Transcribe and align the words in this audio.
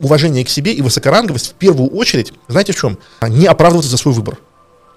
уважение 0.00 0.44
к 0.44 0.48
себе 0.48 0.72
и 0.72 0.82
высокоранговость 0.82 1.50
в 1.50 1.54
первую 1.54 1.90
очередь, 1.90 2.32
знаете 2.48 2.72
в 2.72 2.76
чем? 2.76 2.98
Не 3.22 3.46
оправдываться 3.46 3.90
за 3.90 3.96
свой 3.96 4.14
выбор. 4.14 4.38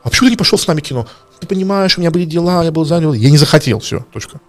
А 0.03 0.09
почему 0.09 0.27
ты 0.27 0.31
не 0.31 0.37
пошел 0.37 0.57
с 0.57 0.67
нами 0.67 0.79
в 0.79 0.83
кино? 0.83 1.07
Ты 1.39 1.47
понимаешь, 1.47 1.97
у 1.97 2.01
меня 2.01 2.11
были 2.11 2.25
дела, 2.25 2.63
я 2.63 2.71
был 2.71 2.85
занят. 2.85 3.15
Я 3.15 3.29
не 3.29 3.37
захотел, 3.37 3.79
все, 3.79 4.05
точка. 4.11 4.39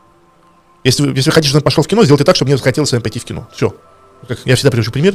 Если, 0.84 1.06
если 1.14 1.30
вы 1.30 1.34
хотите, 1.34 1.48
чтобы 1.50 1.60
я 1.60 1.64
пошел 1.64 1.84
в 1.84 1.88
кино, 1.88 2.04
сделайте 2.04 2.24
так, 2.24 2.36
чтобы 2.36 2.50
мне 2.50 2.56
захотелось 2.56 2.88
с 2.88 2.92
вами 2.92 3.02
пойти 3.02 3.18
в 3.18 3.24
кино. 3.24 3.48
Все. 3.54 3.74
Как 4.26 4.38
я 4.44 4.56
всегда 4.56 4.70
привожу 4.70 4.90
пример. 4.90 5.14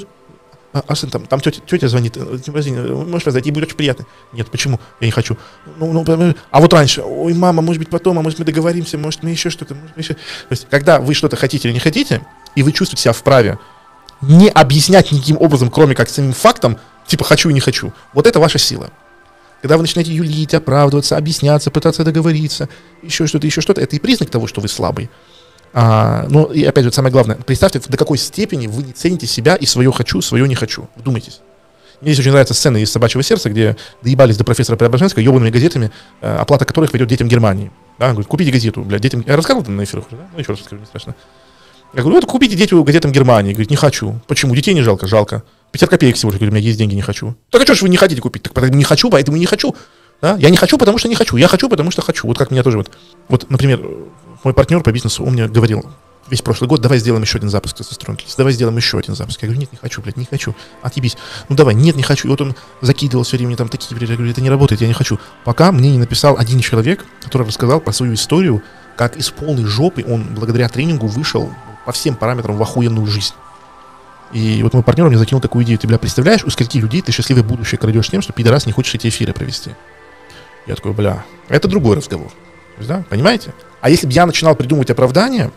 А, 0.73 0.83
а 0.85 0.95
сын, 0.95 1.09
там, 1.09 1.25
там 1.25 1.39
тетя, 1.39 1.61
тетя 1.65 1.87
звонит, 1.87 2.17
э, 2.17 3.03
можешь 3.07 3.31
зайти, 3.31 3.51
будет 3.51 3.65
очень 3.65 3.77
приятно. 3.77 4.05
Нет, 4.33 4.49
почему? 4.51 4.79
Я 4.99 5.07
не 5.07 5.11
хочу. 5.11 5.37
Ну, 5.77 5.93
ну, 5.93 6.35
а 6.51 6.61
вот 6.61 6.73
раньше, 6.73 7.01
ой, 7.01 7.33
мама, 7.33 7.61
может 7.61 7.79
быть 7.79 7.89
потом, 7.89 8.19
а 8.19 8.21
может 8.21 8.37
мы 8.39 8.45
договоримся, 8.45 8.97
может 8.97 9.23
мы 9.23 9.29
еще 9.29 9.49
что-то, 9.49 9.75
может 9.75 9.95
мы 9.95 10.01
еще... 10.01 10.13
То 10.13 10.19
есть, 10.51 10.67
когда 10.69 10.99
вы 10.99 11.13
что-то 11.13 11.37
хотите 11.37 11.69
или 11.69 11.73
не 11.73 11.79
хотите, 11.79 12.21
и 12.55 12.63
вы 12.63 12.73
чувствуете 12.73 13.03
себя 13.03 13.13
вправе 13.13 13.57
не 14.21 14.49
объяснять 14.49 15.11
никаким 15.11 15.37
образом, 15.39 15.69
кроме 15.69 15.95
как 15.95 16.09
самим 16.09 16.33
фактом, 16.33 16.77
типа 17.05 17.23
хочу 17.23 17.49
и 17.49 17.53
не 17.53 17.59
хочу, 17.59 17.93
вот 18.13 18.27
это 18.27 18.39
ваша 18.39 18.57
сила. 18.57 18.89
Когда 19.61 19.77
вы 19.77 19.83
начинаете 19.83 20.13
юлить, 20.13 20.53
оправдываться, 20.53 21.17
объясняться, 21.17 21.71
пытаться 21.71 22.03
договориться, 22.03 22.69
еще 23.01 23.25
что-то, 23.25 23.47
еще 23.47 23.61
что-то, 23.61 23.81
это 23.81 23.95
и 23.95 23.99
признак 23.99 24.29
того, 24.29 24.45
что 24.47 24.61
вы 24.61 24.67
слабый. 24.67 25.09
А, 25.73 26.25
ну, 26.29 26.45
и 26.45 26.63
опять 26.63 26.85
же, 26.85 26.91
самое 26.91 27.11
главное, 27.11 27.35
представьте, 27.35 27.81
до 27.87 27.97
какой 27.97 28.17
степени 28.17 28.67
вы 28.67 28.83
не 28.83 28.93
цените 28.93 29.25
себя 29.25 29.55
и 29.55 29.65
свое 29.65 29.91
хочу, 29.91 30.21
свое 30.21 30.47
не 30.47 30.55
хочу. 30.55 30.87
Вдумайтесь. 30.95 31.41
Мне 32.01 32.13
здесь 32.13 32.19
очень 32.19 32.31
нравится 32.31 32.53
сцена 32.53 32.77
из 32.77 32.91
«Собачьего 32.91 33.23
сердца», 33.23 33.49
где 33.49 33.75
доебались 34.03 34.37
до 34.37 34.43
профессора 34.43 34.77
Преображенского 34.77 35.23
ебаными 35.23 35.49
газетами, 35.49 35.91
э, 36.21 36.35
оплата 36.35 36.63
которых 36.63 36.93
ведет 36.93 37.07
детям 37.07 37.27
Германии. 37.27 37.71
Да, 37.97 38.09
говорит, 38.11 38.27
купите 38.27 38.51
газету, 38.51 38.83
блядь, 38.83 39.01
детям... 39.01 39.23
Я 39.25 39.35
рассказывал 39.35 39.63
это 39.63 39.71
на 39.71 39.83
эфирах 39.83 40.05
уже, 40.07 40.17
да? 40.17 40.27
Ну, 40.31 40.39
еще 40.39 40.51
раз 40.51 40.59
расскажу, 40.59 40.79
не 40.79 40.85
страшно. 40.85 41.15
Я 41.93 42.01
говорю, 42.01 42.19
вот 42.19 42.25
купите 42.25 42.55
детям 42.55 42.83
газетам 42.83 43.11
Германии. 43.11 43.53
Говорит, 43.53 43.69
не 43.69 43.75
хочу. 43.75 44.19
Почему? 44.27 44.55
Детей 44.55 44.73
не 44.73 44.81
жалко? 44.81 45.07
Жалко. 45.07 45.43
50 45.71 45.89
копеек 45.89 46.15
всего 46.15 46.31
лишь. 46.31 46.39
Говорю, 46.39 46.51
у 46.51 46.55
меня 46.55 46.65
есть 46.65 46.77
деньги, 46.77 46.95
не 46.95 47.01
хочу. 47.01 47.35
Так 47.49 47.61
а 47.61 47.65
что 47.65 47.75
ж 47.75 47.81
вы 47.81 47.89
не 47.89 47.97
хотите 47.97 48.21
купить? 48.21 48.43
Так 48.43 48.69
не 48.69 48.83
хочу, 48.83 49.09
поэтому 49.09 49.37
не 49.37 49.45
хочу. 49.45 49.75
Да? 50.21 50.35
Я 50.37 50.49
не 50.49 50.57
хочу, 50.57 50.77
потому 50.77 50.97
что 50.97 51.07
не 51.07 51.15
хочу. 51.15 51.37
Я 51.37 51.47
хочу, 51.47 51.69
потому 51.69 51.91
что 51.91 52.01
хочу. 52.01 52.27
Вот 52.27 52.37
как 52.37 52.51
меня 52.51 52.63
тоже 52.63 52.77
вот. 52.77 52.91
Вот, 53.29 53.49
например, 53.49 53.81
мой 54.43 54.53
партнер 54.53 54.81
по 54.81 54.91
бизнесу, 54.91 55.23
он 55.23 55.33
мне 55.33 55.47
говорил, 55.47 55.85
весь 56.29 56.41
прошлый 56.41 56.67
год, 56.67 56.81
давай 56.81 56.99
сделаем 56.99 57.23
еще 57.23 57.37
один 57.37 57.49
запуск 57.49 57.77
тестостерон 57.77 58.17
давай 58.37 58.53
сделаем 58.53 58.75
еще 58.77 58.97
один 58.97 59.15
запуск. 59.15 59.41
Я 59.41 59.47
говорю, 59.47 59.61
нет, 59.61 59.71
не 59.71 59.77
хочу, 59.77 60.01
блядь, 60.01 60.17
не 60.17 60.25
хочу, 60.25 60.55
отъебись. 60.81 61.17
Ну 61.49 61.55
давай, 61.55 61.75
нет, 61.75 61.95
не 61.95 62.03
хочу. 62.03 62.27
И 62.27 62.31
вот 62.31 62.41
он 62.41 62.55
закидывал 62.81 63.23
все 63.23 63.37
время 63.37 63.55
там 63.55 63.69
такие, 63.69 63.87
я 63.99 64.15
говорю, 64.15 64.31
это 64.31 64.41
не 64.41 64.49
работает, 64.49 64.81
я 64.81 64.87
не 64.87 64.93
хочу. 64.93 65.19
Пока 65.45 65.71
мне 65.71 65.91
не 65.91 65.97
написал 65.97 66.37
один 66.37 66.59
человек, 66.59 67.05
который 67.23 67.47
рассказал 67.47 67.79
про 67.79 67.93
свою 67.93 68.13
историю, 68.13 68.61
как 68.95 69.15
из 69.15 69.29
полной 69.29 69.65
жопы 69.65 70.03
он 70.07 70.23
благодаря 70.33 70.67
тренингу 70.69 71.07
вышел 71.07 71.51
по 71.87 71.93
всем 71.93 72.17
параметрам 72.17 72.57
в 72.57 72.61
охуенную 72.61 73.07
жизнь. 73.07 73.33
И 74.33 74.61
вот 74.61 74.73
мой 74.73 74.83
партнер 74.83 75.07
мне 75.07 75.17
закинул 75.17 75.39
такую 75.39 75.63
идею, 75.63 75.79
ты, 75.79 75.87
бля, 75.87 75.97
представляешь, 75.97 76.43
у 76.43 76.49
скольки 76.49 76.77
людей 76.79 77.01
ты 77.01 77.13
счастливое 77.13 77.43
будущее 77.43 77.79
крадешь 77.79 78.09
тем, 78.09 78.21
что 78.21 78.33
пидорас 78.33 78.65
не 78.65 78.73
хочешь 78.73 78.93
эти 78.95 79.07
эфиры 79.07 79.31
провести. 79.31 79.71
Я 80.65 80.75
такой, 80.75 80.91
бля, 80.91 81.23
это 81.47 81.69
другой 81.69 81.95
разговор. 81.95 82.29
да, 82.77 83.05
понимаете? 83.09 83.53
А 83.79 83.89
если 83.89 84.05
бы 84.05 84.11
я 84.11 84.25
начинал 84.25 84.53
придумывать 84.53 84.89
оправдания, 84.89 85.49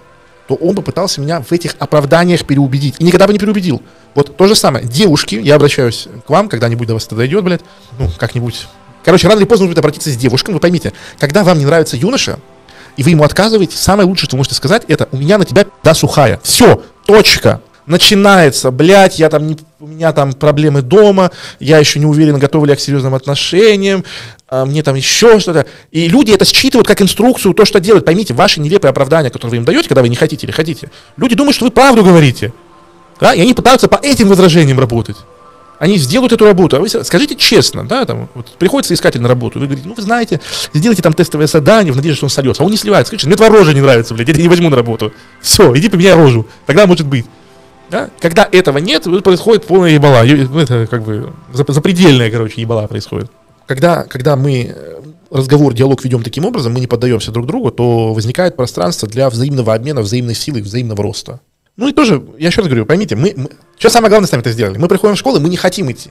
то 0.46 0.54
он 0.54 0.76
бы 0.76 0.82
пытался 0.82 1.20
меня 1.20 1.40
в 1.40 1.50
этих 1.50 1.74
оправданиях 1.80 2.46
переубедить. 2.46 2.94
И 3.00 3.04
никогда 3.04 3.26
бы 3.26 3.32
не 3.32 3.40
переубедил. 3.40 3.82
Вот 4.14 4.36
то 4.36 4.46
же 4.46 4.54
самое. 4.54 4.86
Девушки, 4.86 5.34
я 5.34 5.56
обращаюсь 5.56 6.06
к 6.24 6.30
вам, 6.30 6.48
когда-нибудь 6.48 6.86
до 6.86 6.94
вас 6.94 7.06
это 7.06 7.16
дойдет, 7.16 7.42
блядь, 7.42 7.62
ну, 7.98 8.08
как-нибудь. 8.18 8.68
Короче, 9.04 9.26
рано 9.26 9.40
или 9.40 9.46
поздно 9.46 9.66
нужно 9.66 9.80
обратиться 9.80 10.10
с 10.10 10.16
девушкой. 10.16 10.52
Вы 10.52 10.60
поймите, 10.60 10.92
когда 11.18 11.42
вам 11.42 11.58
не 11.58 11.66
нравится 11.66 11.96
юноша, 11.96 12.38
и 12.96 13.02
вы 13.02 13.10
ему 13.10 13.24
отказываете, 13.24 13.77
самое 13.77 14.08
лучшее, 14.08 14.27
что 14.27 14.36
вы 14.36 14.38
можете 14.38 14.55
сказать, 14.55 14.83
это 14.88 15.08
«у 15.12 15.16
меня 15.16 15.38
на 15.38 15.44
тебя 15.44 15.66
да 15.83 15.94
сухая». 15.94 16.41
Все, 16.42 16.83
точка 17.06 17.60
начинается, 17.86 18.70
блядь, 18.70 19.19
я 19.19 19.28
там 19.28 19.47
не, 19.47 19.58
у 19.80 19.86
меня 19.86 20.12
там 20.12 20.32
проблемы 20.32 20.80
дома, 20.80 21.32
я 21.58 21.78
еще 21.78 21.98
не 21.98 22.06
уверен, 22.06 22.38
готов 22.38 22.64
ли 22.64 22.70
я 22.70 22.77
к 22.77 22.80
серьезным 22.80 23.14
отношениям, 23.14 24.05
а, 24.48 24.64
мне 24.64 24.82
там 24.82 24.94
еще 24.94 25.41
что-то. 25.41 25.66
И 25.91 26.08
люди 26.08 26.30
это 26.30 26.44
считывают 26.44 26.86
как 26.86 27.02
инструкцию, 27.02 27.52
то, 27.52 27.64
что 27.64 27.81
делать. 27.81 28.04
Поймите, 28.04 28.32
ваши 28.32 28.60
нелепые 28.60 28.91
оправдания, 28.91 29.31
которые 29.31 29.50
вы 29.50 29.56
им 29.59 29.64
даете, 29.64 29.88
когда 29.88 30.03
вы 30.03 30.09
не 30.09 30.16
хотите 30.16 30.47
или 30.47 30.53
хотите, 30.53 30.91
люди 31.16 31.34
думают, 31.34 31.56
что 31.56 31.64
вы 31.64 31.70
правду 31.70 32.04
говорите. 32.04 32.53
Да? 33.20 33.34
И 33.34 33.41
они 33.41 33.54
пытаются 33.54 33.88
по 33.88 33.97
этим 33.97 34.28
возражениям 34.28 34.78
работать. 34.78 35.16
Они 35.80 35.96
сделают 35.96 36.30
эту 36.30 36.44
работу. 36.44 36.76
А 36.76 36.80
вы 36.80 36.91
скажите 36.91 37.34
честно, 37.34 37.88
да, 37.88 38.04
там, 38.04 38.28
вот, 38.34 38.48
приходится 38.58 38.92
искатель 38.92 39.22
на 39.22 39.28
работу. 39.28 39.58
Вы 39.58 39.64
говорите, 39.64 39.88
ну 39.88 39.94
вы 39.94 40.02
знаете, 40.02 40.38
сделайте 40.74 41.02
там 41.02 41.14
тестовое 41.14 41.46
задание 41.46 41.91
в 41.91 41.96
надежде, 41.96 42.16
что 42.16 42.26
он 42.26 42.30
сольется. 42.30 42.62
А 42.62 42.66
он 42.66 42.70
не 42.70 42.76
сливается. 42.76 43.08
Скажите, 43.08 43.26
мне 43.26 43.36
твоя 43.36 43.50
рожа 43.50 43.72
не 43.72 43.80
нравится, 43.80 44.12
блядь, 44.12 44.28
я 44.28 44.34
не 44.34 44.48
возьму 44.48 44.69
на 44.69 44.76
работу. 44.76 45.10
Все, 45.40 45.74
иди 45.74 45.88
поменяй 45.88 46.12
рожу. 46.12 46.46
Тогда 46.66 46.86
может 46.86 47.06
быть. 47.06 47.24
Да? 47.88 48.10
Когда 48.20 48.46
этого 48.52 48.76
нет, 48.76 49.04
происходит 49.24 49.64
полная 49.64 49.92
ебала. 49.92 50.22
Ну, 50.22 50.58
это 50.58 50.86
как 50.86 51.02
бы 51.02 51.32
запредельная, 51.48 52.30
короче, 52.30 52.60
ебала 52.60 52.86
происходит. 52.86 53.30
Когда, 53.66 54.02
когда 54.02 54.36
мы 54.36 54.74
э, 54.76 55.00
разговор, 55.30 55.72
диалог 55.72 56.04
ведем 56.04 56.22
таким 56.22 56.44
образом, 56.44 56.74
мы 56.74 56.80
не 56.80 56.88
поддаемся 56.88 57.32
друг 57.32 57.46
другу, 57.46 57.70
то 57.70 58.12
возникает 58.12 58.54
пространство 58.54 59.08
для 59.08 59.30
взаимного 59.30 59.72
обмена, 59.72 60.02
взаимной 60.02 60.34
силы, 60.34 60.60
взаимного 60.60 61.02
роста. 61.02 61.40
Ну 61.80 61.88
и 61.88 61.92
тоже, 61.92 62.22
я 62.36 62.48
еще 62.48 62.60
раз 62.60 62.68
говорю, 62.68 62.84
поймите, 62.84 63.16
мы, 63.16 63.32
мы 63.34 63.48
что 63.78 63.88
самое 63.88 64.10
главное 64.10 64.28
с 64.28 64.32
нами 64.32 64.42
это 64.42 64.52
сделали? 64.52 64.76
Мы 64.76 64.86
приходим 64.86 65.16
в 65.16 65.18
школу, 65.18 65.41
мы 65.41 65.48
не 65.48 65.56
хотим 65.56 65.91
идти. 65.91 66.10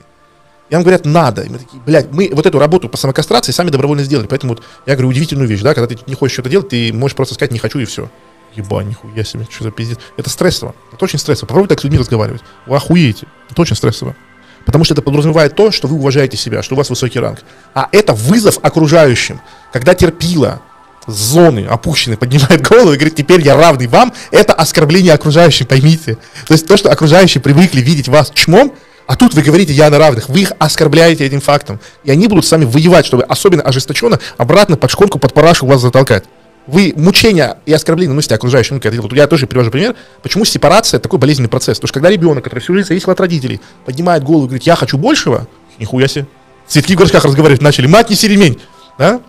И 0.68 0.74
нам 0.74 0.82
говорят, 0.82 1.04
надо. 1.04 1.42
И 1.42 1.48
мы 1.48 1.58
такие, 1.58 1.80
блядь, 1.86 2.10
мы 2.10 2.28
вот 2.32 2.44
эту 2.44 2.58
работу 2.58 2.88
по 2.88 2.96
самокастрации 2.96 3.52
сами 3.52 3.70
добровольно 3.70 4.02
сделали. 4.02 4.26
Поэтому 4.26 4.54
вот 4.54 4.64
я 4.86 4.94
говорю 4.94 5.10
удивительную 5.10 5.48
вещь, 5.48 5.60
да, 5.60 5.72
когда 5.72 5.86
ты 5.86 5.96
не 6.08 6.16
хочешь 6.16 6.32
что-то 6.32 6.48
делать, 6.48 6.70
ты 6.70 6.92
можешь 6.92 7.14
просто 7.14 7.34
сказать, 7.34 7.52
не 7.52 7.60
хочу 7.60 7.78
и 7.78 7.84
все. 7.84 8.10
Ебать, 8.56 8.84
нихуя 8.84 9.22
себе, 9.22 9.46
что 9.48 9.62
за 9.62 9.70
пиздец. 9.70 9.98
Это 10.16 10.28
стрессово. 10.28 10.74
Это 10.92 11.04
очень 11.04 11.20
стрессово. 11.20 11.46
Попробуйте 11.46 11.76
так 11.76 11.80
с 11.80 11.84
людьми 11.84 12.00
разговаривать. 12.00 12.42
Вы 12.66 12.74
охуеете. 12.74 13.28
Это 13.48 13.62
очень 13.62 13.76
стрессово. 13.76 14.16
Потому 14.66 14.82
что 14.82 14.94
это 14.94 15.02
подразумевает 15.02 15.54
то, 15.54 15.70
что 15.70 15.86
вы 15.86 15.94
уважаете 15.94 16.36
себя, 16.36 16.64
что 16.64 16.74
у 16.74 16.78
вас 16.78 16.90
высокий 16.90 17.20
ранг. 17.20 17.44
А 17.74 17.88
это 17.92 18.12
вызов 18.12 18.58
окружающим. 18.60 19.40
Когда 19.72 19.94
терпила 19.94 20.62
зоны 21.10 21.66
опущены, 21.66 22.16
поднимает 22.16 22.62
голову 22.66 22.92
и 22.92 22.96
говорит, 22.96 23.14
теперь 23.14 23.40
я 23.42 23.56
равный 23.56 23.86
вам, 23.86 24.12
это 24.30 24.52
оскорбление 24.52 25.12
окружающим, 25.12 25.66
поймите. 25.66 26.16
То 26.46 26.54
есть 26.54 26.66
то, 26.66 26.76
что 26.76 26.90
окружающие 26.90 27.40
привыкли 27.42 27.80
видеть 27.80 28.08
вас 28.08 28.30
чмом, 28.34 28.74
а 29.06 29.16
тут 29.16 29.34
вы 29.34 29.42
говорите, 29.42 29.72
я 29.72 29.90
на 29.90 29.98
равных, 29.98 30.28
вы 30.28 30.42
их 30.42 30.52
оскорбляете 30.58 31.26
этим 31.26 31.40
фактом. 31.40 31.80
И 32.04 32.10
они 32.10 32.28
будут 32.28 32.46
с 32.46 32.52
вами 32.52 32.64
воевать, 32.64 33.06
чтобы 33.06 33.24
особенно 33.24 33.62
ожесточенно 33.62 34.20
обратно 34.36 34.76
под 34.76 34.90
шконку, 34.90 35.18
под 35.18 35.34
парашу 35.34 35.66
вас 35.66 35.80
затолкать 35.80 36.24
вы 36.66 36.92
мучения 36.96 37.58
и 37.66 37.72
оскорбления 37.72 38.10
наносите 38.10 38.34
окружающим. 38.34 38.80
Вот 38.82 39.12
я 39.12 39.26
тоже 39.26 39.46
привожу 39.46 39.70
пример, 39.70 39.96
почему 40.22 40.44
сепарация 40.44 41.00
такой 41.00 41.18
болезненный 41.18 41.48
процесс. 41.48 41.78
Потому 41.78 41.88
что 41.88 41.94
когда 41.94 42.10
ребенок, 42.10 42.44
который 42.44 42.60
всю 42.60 42.74
жизнь 42.74 42.88
зависел 42.88 43.10
от 43.10 43.20
родителей, 43.20 43.60
поднимает 43.84 44.22
голову 44.22 44.44
и 44.44 44.48
говорит, 44.48 44.62
я 44.64 44.76
хочу 44.76 44.96
большего, 44.98 45.46
нихуя 45.78 46.06
себе. 46.08 46.26
Цветки 46.66 46.94
в 46.94 46.98
горшках 46.98 47.24
разговаривать 47.24 47.62
начали, 47.62 47.86
мать 47.86 48.10
неси 48.10 48.28
ремень. 48.28 48.60
Да? 48.98 49.20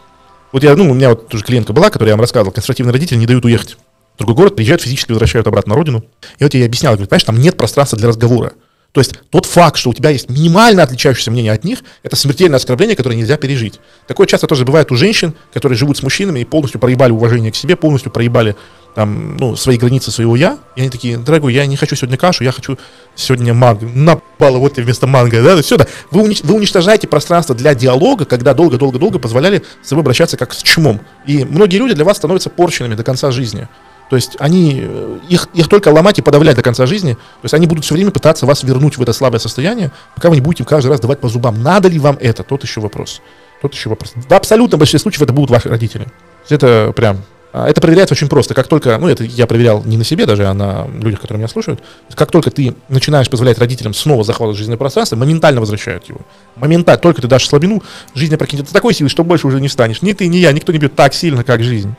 Вот 0.52 0.64
я, 0.64 0.76
ну, 0.76 0.90
у 0.90 0.94
меня 0.94 1.10
вот 1.10 1.30
тоже 1.30 1.44
клиентка 1.44 1.74
была, 1.74 1.90
которая 1.90 2.12
я 2.12 2.16
вам 2.16 2.22
рассказывал, 2.22 2.52
консервативные 2.52 2.92
родители 2.92 3.18
не 3.18 3.26
дают 3.26 3.46
уехать. 3.46 3.78
В 4.16 4.18
другой 4.18 4.36
город 4.36 4.56
приезжают, 4.56 4.82
физически 4.82 5.12
возвращают 5.12 5.48
обратно 5.48 5.72
на 5.72 5.76
родину. 5.78 6.04
И 6.38 6.44
вот 6.44 6.54
я 6.54 6.60
ей 6.60 6.66
объяснял, 6.66 6.94
говорю, 6.94 7.08
понимаешь, 7.08 7.24
там 7.24 7.38
нет 7.38 7.58
пространства 7.58 7.98
для 7.98 8.10
разговора. 8.10 8.54
То 8.92 9.00
есть 9.00 9.14
тот 9.30 9.46
факт, 9.46 9.78
что 9.78 9.90
у 9.90 9.94
тебя 9.94 10.10
есть 10.10 10.30
минимально 10.30 10.84
отличающееся 10.84 11.32
мнение 11.32 11.54
от 11.54 11.64
них, 11.64 11.80
это 12.04 12.16
смертельное 12.16 12.58
оскорбление, 12.58 12.96
которое 12.96 13.16
нельзя 13.16 13.38
пережить. 13.38 13.80
Такое 14.08 14.28
часто 14.28 14.48
тоже 14.48 14.66
бывает 14.66 14.92
у 14.92 14.96
женщин, 14.96 15.34
которые 15.54 15.78
живут 15.78 15.98
с 15.98 16.04
мужчинами 16.04 16.42
и 16.42 16.46
полностью 16.46 16.80
проебали 16.82 17.12
уважение 17.12 17.52
к 17.52 17.56
себе, 17.56 17.78
полностью 17.78 18.12
проебали 18.12 18.56
там, 18.94 19.38
ну, 19.38 19.56
свои 19.56 19.78
границы 19.78 20.12
своего 20.12 20.36
я. 20.36 20.58
И 20.76 20.82
они 20.82 20.90
такие, 20.90 21.18
дорогой, 21.18 21.54
я 21.54 21.66
не 21.66 21.78
хочу 21.78 21.96
сегодня 21.96 22.18
кашу, 22.18 22.44
я 22.44 22.52
хочу 22.52 22.78
сегодня 23.16 23.54
манго. 23.54 23.88
Напало 23.88 24.58
вот 24.58 24.74
тебе 24.74 24.84
вместо 24.84 25.08
манго, 25.08 25.42
да, 25.42 25.62
все, 25.62 25.78
да. 25.78 25.88
Вы, 26.12 26.28
унич- 26.28 26.46
вы 26.46 26.56
уничтожаете 26.56 27.08
пространство 27.08 27.56
для 27.56 27.74
диалога, 27.74 28.26
когда 28.26 28.54
долго-долго-долго 28.54 29.20
позволяли 29.20 29.64
с 29.82 29.88
собой 29.88 30.02
обращаться 30.02 30.36
как 30.36 30.54
с 30.54 30.62
чумом. 30.62 31.00
И 31.26 31.46
многие 31.46 31.78
люди 31.78 31.94
для 31.94 32.04
вас 32.04 32.18
становятся 32.18 32.50
порченными 32.50 32.96
до 32.96 33.04
конца 33.04 33.32
жизни. 33.32 33.70
То 34.12 34.18
есть 34.18 34.36
они, 34.40 34.82
э, 34.84 35.20
их, 35.30 35.48
их 35.54 35.70
только 35.70 35.88
ломать 35.88 36.20
и 36.20 36.22
подавлять 36.22 36.58
до 36.58 36.62
конца 36.62 36.86
жизни. 36.86 37.14
То 37.14 37.44
есть 37.44 37.54
они 37.54 37.66
будут 37.66 37.86
все 37.86 37.94
время 37.94 38.12
пытаться 38.12 38.46
вас 38.46 38.62
вернуть 38.62 38.98
в 38.98 39.02
это 39.02 39.14
слабое 39.14 39.40
состояние, 39.40 39.94
пока 40.16 40.28
вы 40.28 40.36
не 40.36 40.42
будете 40.42 40.66
каждый 40.66 40.90
раз 40.90 41.00
давать 41.00 41.22
по 41.22 41.30
зубам. 41.30 41.64
Надо 41.64 41.88
ли 41.88 41.98
вам 41.98 42.18
это? 42.20 42.44
Тот 42.44 42.62
еще 42.62 42.82
вопрос. 42.82 43.22
Тот 43.62 43.74
еще 43.74 43.88
вопрос. 43.88 44.12
В 44.16 44.34
абсолютно 44.34 44.78
большинстве 44.78 45.00
случаев 45.00 45.22
это 45.22 45.32
будут 45.32 45.50
ваши 45.50 45.70
родители. 45.70 46.08
Это 46.50 46.92
прям 46.94 47.20
а, 47.54 47.70
это 47.70 47.80
проверяется 47.80 48.14
очень 48.14 48.28
просто. 48.28 48.54
Как 48.54 48.68
только, 48.68 48.98
ну 48.98 49.08
это 49.08 49.24
я 49.24 49.48
проверял 49.48 49.82
не 49.86 49.96
на 49.96 50.04
себе 50.04 50.26
даже, 50.26 50.46
а 50.46 50.54
на 50.54 50.88
людях, 50.88 51.22
которые 51.22 51.40
меня 51.40 51.48
слушают. 51.48 51.82
Как 52.14 52.32
только 52.32 52.52
ты 52.52 52.76
начинаешь 52.90 53.30
позволять 53.30 53.60
родителям 53.60 53.94
снова 53.94 54.26
захватывать 54.26 54.58
жизненное 54.58 54.78
пространство, 54.78 55.16
моментально 55.16 55.62
возвращают 55.62 56.10
его. 56.10 56.20
Моментально. 56.58 57.00
Только 57.02 57.22
ты 57.22 57.30
дашь 57.30 57.48
слабину, 57.48 57.82
жизнь 58.14 58.36
опрокинет 58.36 58.66
до 58.66 58.74
такой 58.74 58.94
силы, 58.94 59.10
что 59.10 59.24
больше 59.24 59.48
уже 59.48 59.62
не 59.62 59.70
встанешь. 59.70 60.02
Ни 60.02 60.12
ты, 60.12 60.28
ни 60.28 60.36
я, 60.36 60.52
никто 60.52 60.74
не 60.74 60.80
бьет 60.80 60.96
так 60.96 61.14
сильно, 61.14 61.46
как 61.46 61.64
жизнь. 61.64 61.96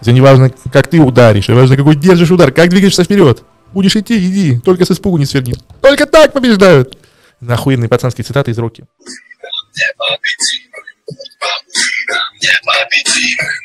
Это 0.00 0.12
не 0.12 0.20
важно, 0.20 0.50
как 0.72 0.88
ты 0.88 0.98
ударишь, 0.98 1.50
а 1.50 1.54
важно, 1.54 1.76
какой 1.76 1.94
держишь 1.94 2.30
удар, 2.30 2.52
как 2.52 2.70
двигаешься 2.70 3.04
вперед. 3.04 3.42
Будешь 3.72 3.94
идти, 3.96 4.16
иди, 4.18 4.58
только 4.58 4.84
с 4.84 4.90
испугу 4.90 5.18
не 5.18 5.26
сверни. 5.26 5.54
Только 5.80 6.06
так 6.06 6.32
побеждают. 6.32 6.96
Нахуенные 7.40 7.88
пацанские 7.88 8.24
цитаты 8.24 8.50
из 8.50 8.58
Рокки. 8.58 8.84
Непобедимым, 9.76 10.84
непобедимым, 12.42 13.60